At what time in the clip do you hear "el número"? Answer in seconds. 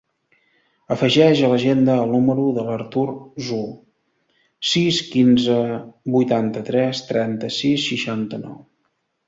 2.05-2.45